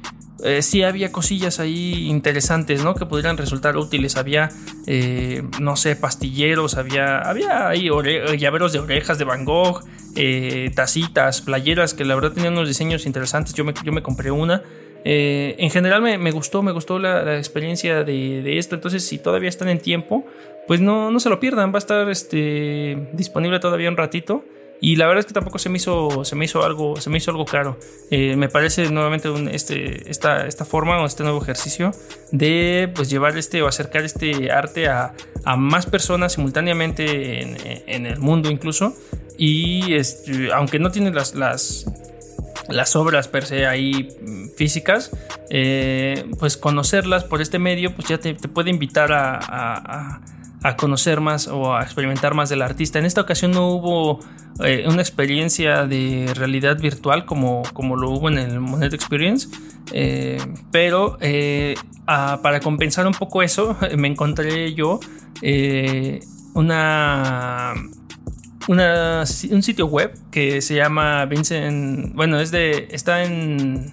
[0.44, 2.94] eh, sí había cosillas ahí interesantes, ¿no?
[2.94, 4.16] Que pudieran resultar útiles.
[4.16, 4.50] Había,
[4.86, 7.88] eh, no sé, pastilleros, había, había ahí
[8.38, 9.82] llaveros de orejas de Van Gogh,
[10.14, 13.54] eh, tacitas, playeras, que la verdad tenían unos diseños interesantes.
[13.54, 14.62] Yo me, yo me compré una.
[15.04, 18.76] en general me, gustó, me gustó la, experiencia de, de, esto.
[18.76, 20.24] Entonces, si todavía están en tiempo,
[20.70, 24.44] pues no, no se lo pierdan, va a estar este, disponible todavía un ratito.
[24.80, 27.18] Y la verdad es que tampoco se me hizo, se me hizo algo, se me
[27.18, 27.76] hizo algo caro.
[28.12, 31.90] Eh, me parece nuevamente este, esta, esta forma o este nuevo ejercicio
[32.30, 35.12] de pues llevar este o acercar este arte a,
[35.56, 37.40] más personas simultáneamente
[37.92, 38.94] en, el mundo incluso.
[39.36, 41.86] Y este, aunque no tiene las, las,
[42.68, 45.10] las obras per se ahí mm, físicas,
[45.48, 50.39] eh, pues conocerlas por este medio pues ya te, puede invitar a a
[50.76, 52.98] conocer más o a experimentar más del artista.
[52.98, 54.20] En esta ocasión no hubo
[54.64, 59.48] eh, una experiencia de realidad virtual como, como lo hubo en el Monet Experience,
[59.92, 60.38] eh,
[60.70, 61.74] pero eh,
[62.06, 65.00] para compensar un poco eso, me encontré yo
[66.54, 67.74] una,
[68.68, 73.92] una, un sitio web que se llama Vincent, bueno, es de, está en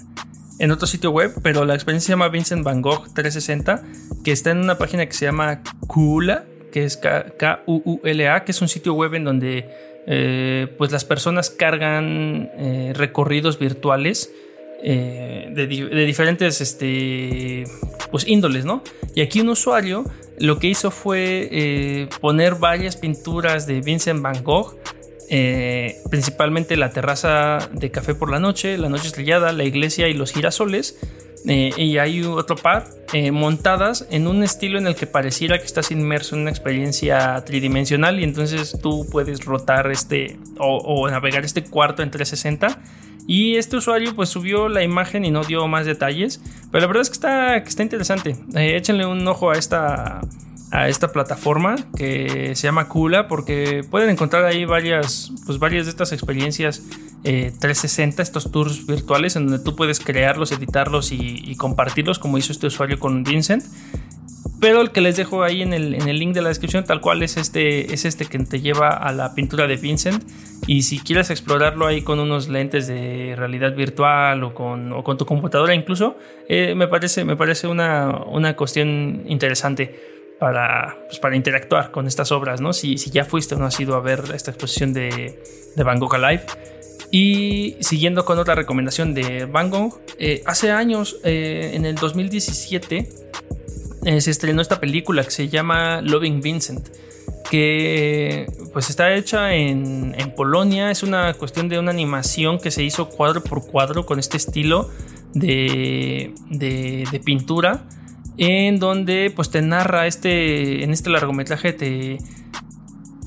[0.59, 3.83] en otro sitio web, pero la experiencia se llama Vincent Van Gogh 360,
[4.23, 6.45] que está en una página que se llama Kula,
[6.77, 9.65] que es K-U-U-L-A, que es un sitio web en donde
[10.05, 14.31] eh, pues las personas cargan eh, recorridos virtuales
[14.83, 15.65] eh, de,
[16.05, 17.63] diferentes este,
[18.11, 18.83] pues índoles, ¿no?
[19.15, 20.03] Y aquí un usuario
[20.37, 24.77] lo que hizo fue poner varias pinturas de Vincent Van Gogh
[26.11, 30.31] principalmente la terraza de café por la noche, la noche estrellada, la iglesia y los
[30.31, 30.99] girasoles,
[31.47, 35.65] eh, y hay otro par eh, montadas en un estilo en el que pareciera que
[35.65, 41.63] estás inmerso en una experiencia tridimensional y entonces tú puedes rotar este o, navegar este
[41.63, 42.81] cuarto en 360
[43.27, 47.03] y este usuario pues subió la imagen y no dio más detalles pero la verdad
[47.03, 48.35] es que está, que está interesante.
[48.55, 50.19] Eh, échenle un ojo a esta
[50.71, 55.91] a esta plataforma que se llama Kula porque pueden encontrar ahí varias, pues varias de
[55.91, 56.83] estas experiencias
[57.23, 62.51] 360, eh, estos tours virtuales en donde tú puedes crearlos, editarlos y, compartirlos como hizo
[62.51, 63.63] este usuario con Vincent.
[64.59, 66.99] Pero el que les dejo ahí en el, en el, link de la descripción, tal
[66.99, 70.23] cual es este, es este que te lleva a la pintura de Vincent.
[70.65, 75.17] Y si quieres explorarlo ahí con unos lentes de realidad virtual o con, o con
[75.17, 76.17] tu computadora incluso,
[76.49, 82.31] eh, me parece, me parece una, una cuestión interesante para, pues, para interactuar con estas
[82.31, 82.73] obras, ¿no?
[82.73, 85.41] Si, si, ya fuiste o no has ido a ver esta exposición de,
[85.75, 86.45] de Van Gogh Alive.
[87.09, 93.09] Y siguiendo con otra recomendación de Van Gogh, eh, hace años, eh, en el 2017,
[94.05, 96.89] eh, se estrenó esta película que se llama Loving Vincent,
[97.49, 102.83] que pues está hecha en, en, Polonia, es una cuestión de una animación que se
[102.83, 104.89] hizo cuadro por cuadro con este estilo
[105.33, 107.87] de, de, de pintura
[108.37, 112.17] en donde pues te narra este, en este largometraje te,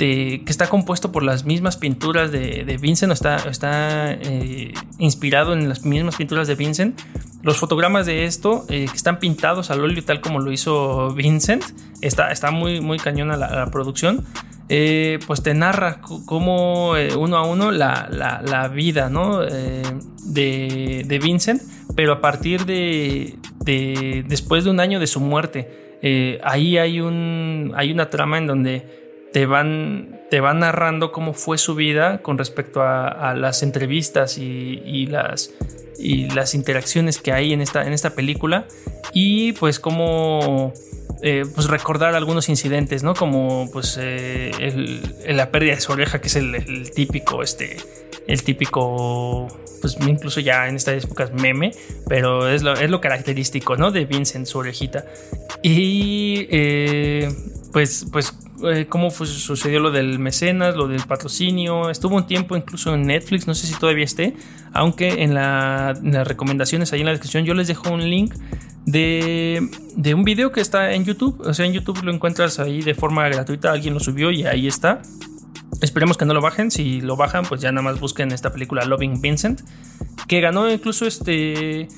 [0.00, 5.84] que está compuesto por las mismas pinturas de, de Vincent, está, eh, inspirado en las
[5.84, 6.98] mismas pinturas de Vincent.
[7.42, 11.62] Los fotogramas de esto, eh, que están pintados al óleo tal como lo hizo Vincent,
[12.00, 14.24] está, está muy, muy cañona la, producción.
[14.70, 19.10] Eh, pues te narra como uno a uno la, la, vida
[20.24, 21.60] de, de Vincent,
[21.94, 23.36] pero a partir de,
[24.26, 25.90] después de un año de su muerte.
[26.42, 28.99] Ahí hay, un, hay una trama en donde
[29.32, 35.06] te van, te van narrando cómo fue su vida con respecto a, las entrevistas y,
[35.06, 35.52] las,
[35.98, 38.66] y las interacciones que hay en esta, en esta película
[39.12, 40.72] y pues cómo...
[41.22, 43.14] Eh, pues recordar algunos incidentes, ¿no?
[43.14, 47.76] Como pues eh, la pérdida de su oreja, que es el, típico, este,
[48.26, 49.46] el típico
[49.82, 51.72] pues incluso ya en esta época es meme,
[52.08, 53.90] pero es lo, es lo característico, ¿no?
[53.90, 55.04] De Vincent, su orejita.
[55.62, 57.28] Y eh,
[57.70, 58.32] pues, pues
[58.64, 61.90] eh, cómo sucedió lo del mecenas, lo del patrocinio.
[61.90, 64.34] Estuvo un tiempo incluso en Netflix, no sé si todavía esté,
[64.72, 68.34] aunque en, las recomendaciones ahí en la descripción yo les dejo un link
[68.86, 71.40] de, de, un video que está en YouTube.
[71.40, 74.66] O sea, en YouTube lo encuentras ahí de forma gratuita, alguien lo subió y ahí
[74.66, 75.02] está.
[75.80, 76.70] Esperemos que no lo bajen.
[76.70, 79.62] Si lo bajan, pues ya nada más busquen esta película Loving Vincent.
[80.28, 81.88] Que ganó incluso este.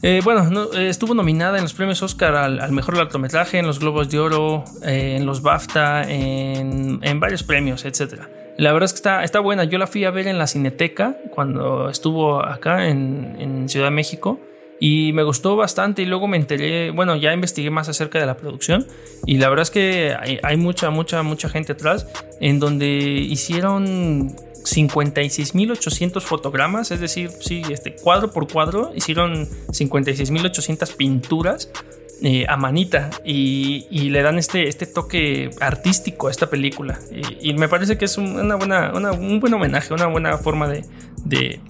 [0.00, 4.20] Eh, bueno, estuvo nominada en los premios Oscar al, mejor largometraje, en los Globos de
[4.20, 8.22] Oro, eh, en los BAFTA, en, varios premios, etc.
[8.56, 9.64] La verdad es que está, está buena.
[9.64, 13.92] Yo la fui a ver en la Cineteca cuando estuvo acá en, en Ciudad de
[13.92, 14.40] México
[14.80, 18.36] y me gustó bastante y luego me enteré, bueno, ya investigué más acerca de la
[18.36, 18.86] producción
[19.26, 22.06] y la verdad es que hay, mucha, mucha, mucha gente atrás
[22.40, 31.70] en donde hicieron 56.800 fotogramas, es decir, sí, este, cuadro por cuadro, hicieron 56.800 pinturas
[32.20, 36.98] eh, a manita y, le dan este, este toque artístico a esta película.
[37.40, 41.60] Y, me parece que es una buena, un buen homenaje, una buena forma de,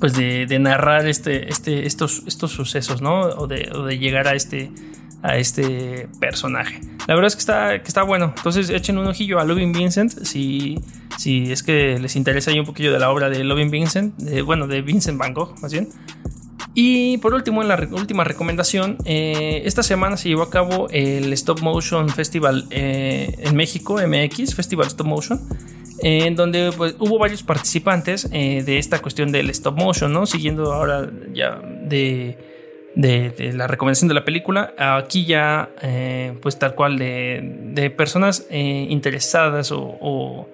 [0.00, 3.20] pues de, narrar este, este, estos, estos sucesos, ¿no?
[3.20, 4.70] O de, llegar a este,
[5.22, 6.80] a este personaje.
[7.06, 8.32] La verdad es que está, que está bueno.
[8.36, 10.78] Entonces echen un ojillo a Loving Vincent si,
[11.18, 14.66] si es que les interesa ahí un poquillo de la obra de Loving Vincent, bueno,
[14.66, 15.88] de Vincent Van Gogh, más bien.
[16.74, 21.32] Y por último, en la última recomendación, eh, esta semana se llevó a cabo el
[21.32, 25.40] Stop Motion Festival eh, en México, MX, Festival Stop Motion
[26.02, 30.26] en donde pues, hubo varios participantes eh, de esta cuestión del stop motion, ¿no?
[30.26, 32.38] Siguiendo ahora ya de,
[32.94, 34.74] de, la recomendación de la película.
[34.76, 40.48] Aquí ya, eh, pues tal cual, de, personas eh, interesadas o,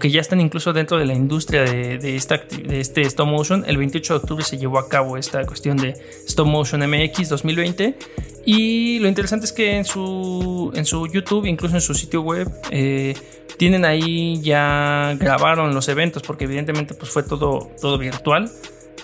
[0.00, 3.64] que ya están incluso dentro de la industria de, esta, de este stop motion.
[3.66, 5.94] El 28 de octubre se llevó a cabo esta cuestión de
[6.26, 7.96] stop motion MX 2020.
[8.44, 12.48] Y lo interesante es que en su, en su YouTube, incluso en su sitio web,
[12.70, 13.14] eh,
[13.56, 18.50] tienen ahí ya grabaron los eventos porque evidentemente pues fue todo, todo virtual.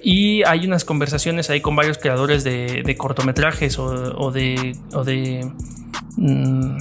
[0.02, 4.76] Y hay unas conversaciones ahí con varios creadores de, cortometrajes o, de.
[4.92, 5.48] O de
[6.16, 6.76] mm,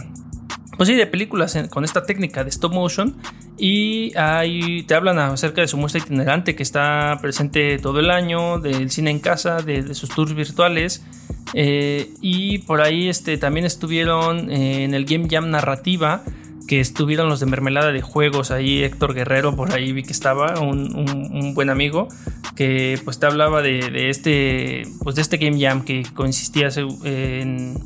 [0.78, 3.16] pues sí, de películas con esta técnica de stop motion.
[3.58, 8.60] Y ahí te hablan acerca de su muestra itinerante que está presente todo el año,
[8.60, 11.06] del cine en casa, de, sus tours virtuales.
[11.54, 16.24] Eh, y por ahí este, también estuvieron eh, en el Game Jam Narrativa
[16.72, 20.58] que estuvieron los de Mermelada de Juegos, ahí Héctor Guerrero, por ahí vi que estaba,
[20.62, 22.08] un, buen amigo,
[22.56, 26.70] que pues te hablaba de, este, pues de este Game Jam que consistía
[27.04, 27.78] en,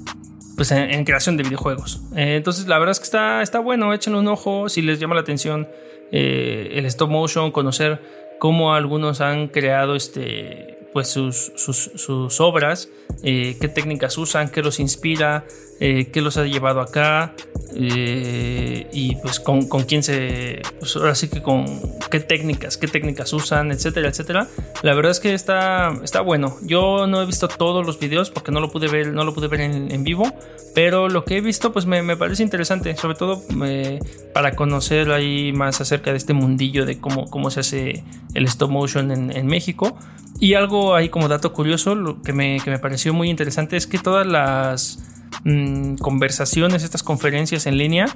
[0.56, 2.00] pues en, creación de videojuegos.
[2.16, 5.16] Eh, entonces la verdad es que está, está bueno, échenle un ojo si les llama
[5.16, 5.68] la atención
[6.12, 8.04] eh, el stop motion, conocer
[8.38, 12.88] cómo algunos han creado este, pues sus, sus, obras,
[13.22, 15.44] eh, qué técnicas usan, qué los inspira,
[15.78, 17.36] qué los ha llevado acá,
[17.78, 21.66] eh, y pues con, con, quién se, pues ahora sí que con
[22.10, 24.48] qué técnicas, qué técnicas usan, etcétera, etcétera.
[24.82, 26.56] La verdad es que está, está bueno.
[26.62, 29.50] Yo no he visto todos los videos porque no lo pude ver, no lo pude
[29.50, 30.32] ver en, vivo,
[30.74, 34.00] pero lo que he visto pues me, me parece interesante, sobre todo eh,
[34.34, 38.04] para conocer ahí más acerca de este mundillo de cómo, cómo se hace
[38.34, 39.98] el stop motion en México.
[40.40, 43.88] Y algo ahí como dato curioso, lo que me, que me pareció muy interesante es
[43.88, 45.00] que todas las
[45.44, 48.08] Mm, conversaciones, estas conferencias en línea,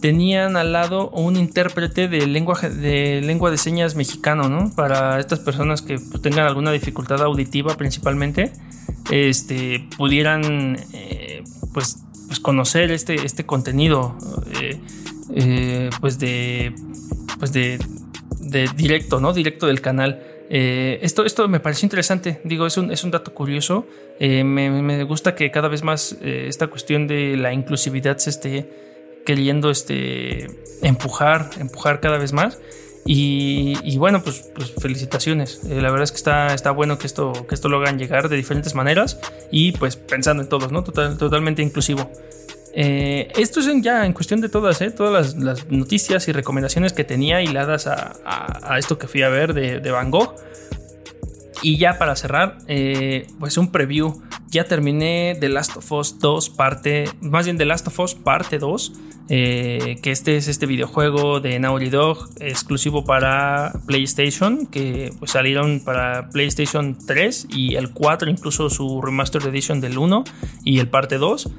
[0.00, 4.70] tenían al lado un intérprete de lengua de, lengua de señas mexicano, ¿no?
[4.74, 8.52] Para estas personas que pues, tengan alguna dificultad auditiva principalmente,
[9.10, 14.18] este, pudieran eh, pues, pues, conocer este, este contenido
[14.60, 14.78] eh,
[15.34, 16.74] eh, pues de
[17.38, 17.78] pues de,
[18.40, 19.32] de directo, ¿no?
[19.32, 20.33] Directo del canal.
[20.50, 23.86] Eh, esto, esto me pareció interesante, digo, es un, es un dato curioso.
[24.18, 28.68] Eh, me, gusta que cada vez más eh, esta cuestión de la inclusividad se esté
[29.24, 30.46] queriendo este,
[30.82, 32.58] empujar, empujar cada vez más.
[33.06, 35.62] Y, bueno, pues, pues felicitaciones.
[35.64, 38.36] la verdad es que está, está bueno que esto, que esto lo hagan llegar de
[38.36, 40.82] diferentes maneras y pues pensando en todos, ¿no?
[40.84, 42.10] totalmente inclusivo.
[42.76, 44.90] Eh, esto es ya en cuestión de todas, ¿eh?
[44.90, 49.90] todas las, noticias y recomendaciones que tenía hiladas a, esto que fui a ver de,
[49.90, 50.34] Van Gogh.
[51.62, 54.20] Y ya para cerrar, eh, pues un preview.
[54.48, 58.58] Ya terminé The Last of Us 2 parte, más bien The Last of Us parte
[58.58, 58.92] 2,
[59.26, 66.28] que este es este videojuego de Naughty Dog exclusivo para PlayStation, que pues salieron para
[66.28, 70.24] PlayStation 3 y el 4, incluso su Remastered Edition del 1
[70.64, 71.50] y el parte 2.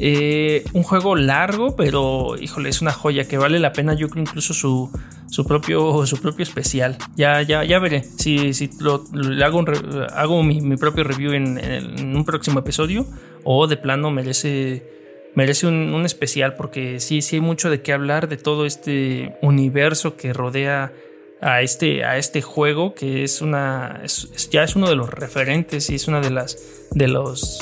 [0.00, 3.94] Eh, un juego largo, pero híjole, es una joya que vale la pena.
[3.94, 4.90] Yo creo incluso su,
[5.28, 6.96] su propio, su propio especial.
[7.16, 8.02] Ya, ya, ya veré.
[8.02, 9.04] Si, si lo,
[9.44, 9.64] hago,
[10.12, 13.06] hago mi, propio review en, un próximo episodio.
[13.44, 14.90] O de plano merece.
[15.34, 16.54] Merece un, especial.
[16.54, 20.92] Porque sí, sí hay mucho de qué hablar de todo este universo que rodea
[21.40, 22.94] a este, a este juego.
[22.94, 24.02] Que es una.
[24.50, 25.88] ya es uno de los referentes.
[25.90, 26.58] Y es una de las.
[26.90, 27.60] de los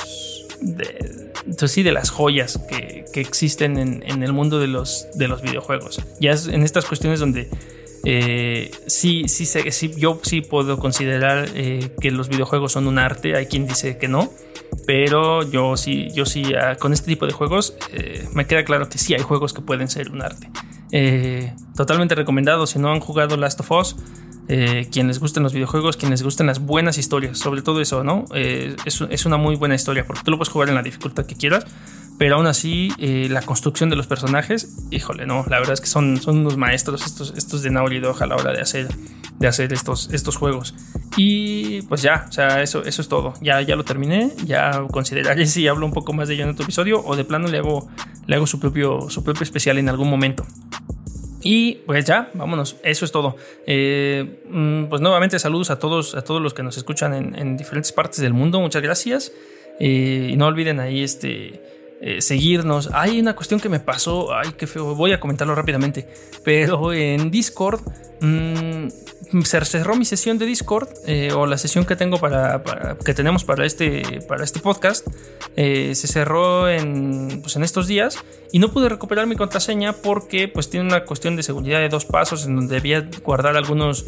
[1.66, 6.00] sí, de las joyas que, existen en, el mundo de los, de los videojuegos.
[6.20, 7.48] Ya en estas cuestiones donde
[8.05, 13.37] eh, sí, sí, sí, yo sí puedo considerar eh, que los videojuegos son un arte.
[13.37, 14.31] Hay quien dice que no,
[14.87, 18.88] pero yo sí, yo sí, ah, con este tipo de juegos eh, me queda claro
[18.88, 20.50] que sí hay juegos que pueden ser un arte.
[21.76, 22.66] totalmente recomendado.
[22.66, 23.96] Si no han jugado Last of Us,
[24.48, 28.24] eh, quienes gusten los videojuegos, quienes gusten las buenas historias, sobre todo eso, ¿no?
[28.35, 31.37] Eh, es, una muy buena historia porque tú lo puedes jugar en la dificultad que
[31.37, 31.64] quieras,
[32.18, 35.87] pero aún así eh, la construcción de los personajes, híjole, no, la verdad es que
[35.87, 38.88] son, son unos maestros estos, estos de Naughty Dog a la hora de hacer,
[39.38, 40.74] de hacer estos, estos juegos.
[41.16, 43.35] Y pues ya, o sea, eso, eso es todo.
[43.40, 46.64] Ya, ya lo terminé, ya consideraré si hablo un poco más de ello en otro
[46.64, 47.88] episodio o de plano le hago,
[48.26, 50.44] le hago su, propio, su propio especial en algún momento.
[51.42, 53.37] Y pues ya, vámonos, eso es todo.
[53.66, 57.92] Eh, mm, pues nuevamente saludos a todos, a todos los que nos escuchan en, diferentes
[57.92, 59.32] partes del mundo, muchas gracias.
[59.80, 61.61] Eh, y no olviden ahí este
[62.05, 62.90] eh, seguirnos.
[62.92, 66.09] Hay una cuestión que me pasó, ay, qué feo, voy a comentarlo rápidamente.
[66.42, 67.80] Pero en Discord
[68.20, 68.88] mmm,
[69.44, 72.61] se cerró mi sesión de Discord eh, o la sesión que tengo para,
[73.05, 75.07] que tenemos para este, para este podcast.
[75.55, 78.18] Eh, se cerró en, pues en estos días
[78.50, 82.05] y no pude recuperar mi contraseña porque pues tiene una cuestión de seguridad de dos
[82.05, 84.07] pasos en donde debía guardar algunos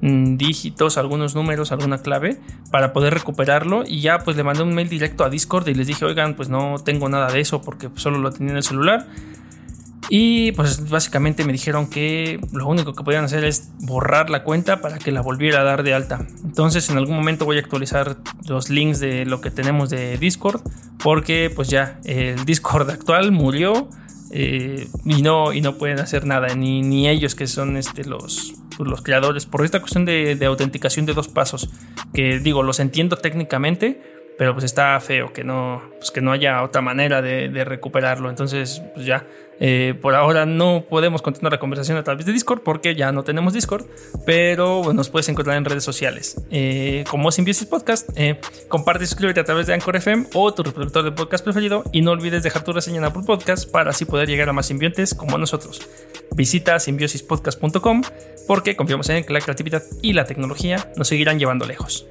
[0.00, 2.38] dígitos, algunos números, alguna clave
[2.70, 5.86] para poder recuperarlo y ya pues le mandé un mail directo a Discord y les
[5.86, 9.06] dije, oigan, pues no tengo nada de eso porque solo lo tenía en el celular.
[10.10, 14.82] Y pues básicamente me dijeron que lo único que podían hacer es borrar la cuenta
[14.82, 16.26] para que la volviera a dar de alta.
[16.44, 20.60] Entonces en algún momento voy a actualizar los links de lo que tenemos de Discord
[21.02, 23.88] porque pues ya el Discord actual murió
[24.30, 28.54] eh, y, no, y no pueden hacer nada, ni, ni ellos que son este, los,
[28.76, 31.68] pues, los creadores, por esta cuestión de, de autenticación de dos pasos,
[32.12, 36.62] que digo, los entiendo técnicamente, pero pues está feo que no, pues que no haya
[36.62, 38.28] otra manera de, recuperarlo.
[38.28, 39.26] Entonces, pues ya,
[39.60, 43.22] eh, por ahora no podemos continuar la conversación a través de Discord porque ya no
[43.22, 43.86] tenemos Discord,
[44.26, 48.10] pero nos puedes encontrar en redes sociales eh, como Symbiosis Podcast.
[48.16, 51.84] Eh, comparte y suscríbete a través de Anchor FM o tu reproductor de podcast preferido
[51.92, 54.66] y no olvides dejar tu reseña en Apple Podcast para así poder llegar a más
[54.66, 55.80] simbiontes como nosotros.
[56.34, 58.02] Visita simbiosispodcast.com
[58.48, 62.08] porque confiamos en que la creatividad y la tecnología nos seguirán llevando lejos.